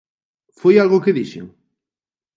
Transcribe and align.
Foi 0.59 0.75
algo 0.83 1.03
que 1.03 1.15
dixen? 1.19 1.45